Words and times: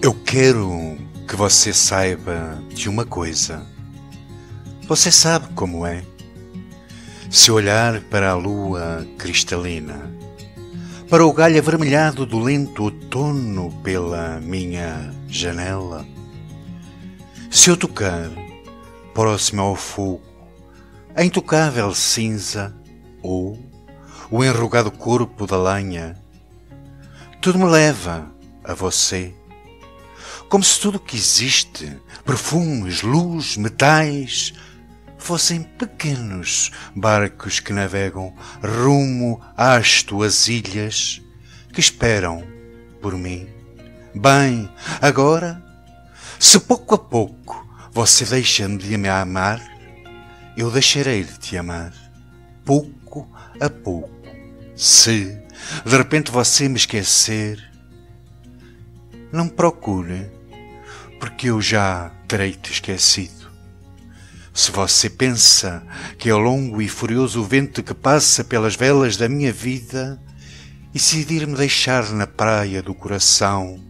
Eu 0.00 0.14
quero 0.14 0.96
que 1.26 1.34
você 1.34 1.72
saiba 1.72 2.62
de 2.68 2.88
uma 2.88 3.04
coisa. 3.04 3.66
Você 4.86 5.10
sabe 5.10 5.48
como 5.54 5.84
é. 5.84 6.04
Se 7.28 7.50
olhar 7.50 8.00
para 8.02 8.30
a 8.30 8.34
lua 8.34 9.04
cristalina, 9.18 10.08
para 11.10 11.26
o 11.26 11.32
galho 11.32 11.58
avermelhado 11.58 12.24
do 12.24 12.38
lento 12.38 12.84
outono 12.84 13.72
pela 13.82 14.38
minha 14.40 15.12
janela, 15.26 16.06
se 17.50 17.68
eu 17.68 17.76
tocar, 17.76 18.30
próximo 19.12 19.62
ao 19.62 19.74
fogo, 19.74 20.22
a 21.12 21.24
intocável 21.24 21.92
cinza 21.92 22.72
ou 23.20 23.58
o 24.30 24.44
enrugado 24.44 24.92
corpo 24.92 25.44
da 25.44 25.60
lenha, 25.60 26.16
tudo 27.40 27.58
me 27.58 27.64
leva 27.64 28.30
a 28.62 28.74
você 28.74 29.34
como 30.48 30.64
se 30.64 30.80
tudo 30.80 30.98
que 30.98 31.16
existe, 31.16 32.00
perfumes, 32.24 33.02
luz, 33.02 33.56
metais, 33.56 34.54
fossem 35.18 35.62
pequenos 35.62 36.70
barcos 36.94 37.60
que 37.60 37.72
navegam 37.72 38.34
rumo 38.62 39.40
às 39.56 40.02
tuas 40.02 40.48
ilhas, 40.48 41.20
que 41.72 41.80
esperam 41.80 42.42
por 43.02 43.14
mim. 43.14 43.46
Bem, 44.14 44.70
agora, 45.02 45.62
se 46.38 46.58
pouco 46.60 46.94
a 46.94 46.98
pouco 46.98 47.68
você 47.92 48.24
deixa-me 48.24 48.78
de 48.78 48.96
me 48.96 49.08
amar, 49.08 49.60
eu 50.56 50.70
deixarei 50.70 51.24
de 51.24 51.38
te 51.38 51.58
amar, 51.58 51.92
pouco 52.64 53.28
a 53.60 53.68
pouco. 53.68 54.10
Se 54.74 55.38
de 55.84 55.96
repente 55.96 56.30
você 56.30 56.68
me 56.68 56.76
esquecer, 56.76 57.62
não 59.30 59.48
procure 59.48 60.37
porque 61.18 61.50
eu 61.50 61.60
já 61.60 62.10
terei 62.26 62.52
te 62.52 62.72
esquecido. 62.72 63.48
Se 64.54 64.72
você 64.72 65.08
pensa 65.08 65.86
que 66.18 66.28
é 66.28 66.34
o 66.34 66.38
longo 66.38 66.82
e 66.82 66.88
furioso 66.88 67.44
vento 67.44 67.82
que 67.82 67.94
passa 67.94 68.42
pelas 68.42 68.74
velas 68.74 69.16
da 69.16 69.28
minha 69.28 69.52
vida 69.52 70.20
e 70.90 70.94
decidir-me 70.94 71.54
deixar 71.54 72.10
na 72.10 72.26
praia 72.26 72.82
do 72.82 72.94
coração, 72.94 73.80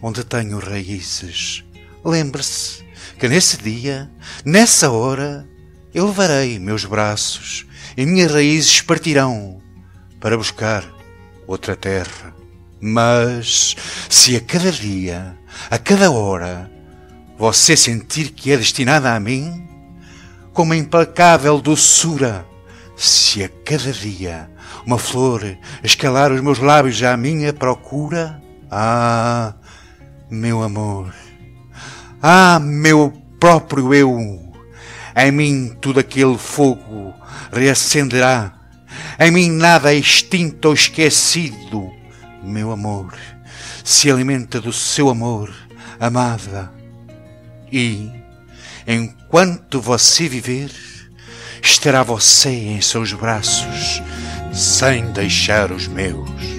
onde 0.00 0.24
tenho 0.24 0.58
raízes, 0.58 1.62
lembre-se 2.04 2.84
que 3.18 3.28
nesse 3.28 3.58
dia, 3.58 4.10
nessa 4.44 4.90
hora, 4.90 5.46
eu 5.92 6.06
levarei 6.06 6.58
meus 6.58 6.84
braços 6.84 7.66
e 7.96 8.04
minhas 8.06 8.32
raízes 8.32 8.80
partirão 8.80 9.60
para 10.20 10.36
buscar 10.36 10.84
outra 11.46 11.76
terra. 11.76 12.34
Mas 12.80 13.74
se 14.08 14.36
a 14.36 14.40
cada 14.40 14.70
dia 14.70 15.36
a 15.70 15.78
cada 15.78 16.10
hora, 16.10 16.70
você 17.36 17.76
sentir 17.76 18.30
que 18.30 18.52
é 18.52 18.56
destinada 18.56 19.14
a 19.14 19.20
mim, 19.20 19.66
com 20.52 20.62
uma 20.62 20.76
implacável 20.76 21.60
doçura, 21.60 22.46
se 22.96 23.44
a 23.44 23.48
cada 23.48 23.92
dia 23.92 24.48
uma 24.86 24.98
flor 24.98 25.58
escalar 25.82 26.32
os 26.32 26.40
meus 26.40 26.58
lábios 26.58 27.02
à 27.02 27.16
minha 27.16 27.52
procura, 27.52 28.40
ah, 28.70 29.54
meu 30.30 30.62
amor, 30.62 31.12
ah, 32.22 32.58
meu 32.60 33.12
próprio 33.38 33.92
eu, 33.92 34.52
em 35.14 35.32
mim 35.32 35.76
tudo 35.80 36.00
aquele 36.00 36.38
fogo 36.38 37.12
reacenderá, 37.52 38.54
em 39.18 39.30
mim 39.30 39.50
nada 39.50 39.92
é 39.92 39.98
extinto 39.98 40.68
ou 40.68 40.74
esquecido, 40.74 41.90
meu 42.42 42.70
amor 42.72 43.14
se 43.84 44.10
alimenta 44.10 44.60
do 44.60 44.72
seu 44.72 45.08
amor, 45.08 45.54
amada. 46.00 46.72
E, 47.70 48.10
enquanto 48.86 49.80
você 49.80 50.28
viver, 50.28 50.72
estará 51.62 52.02
você 52.02 52.50
em 52.50 52.80
seus 52.80 53.12
braços, 53.12 54.02
sem 54.52 55.12
deixar 55.12 55.70
os 55.70 55.86
meus. 55.86 56.55